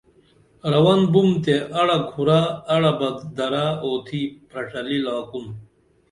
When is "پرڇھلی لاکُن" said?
4.49-5.45